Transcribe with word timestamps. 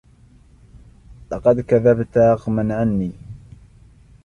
لقد 1.31 1.59
كذبت 1.59 2.17
رغما 2.17 2.75
عني. 2.75 3.11